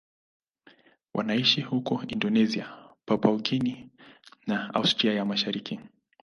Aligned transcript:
Wanaishi 1.13 1.61
huko 1.61 2.03
Indonesia, 2.07 2.89
Papua 3.05 3.31
New 3.33 3.41
Guinea 3.41 3.89
na 4.47 4.73
Australia 4.73 5.17
ya 5.19 5.25
Mashariki. 5.25 5.79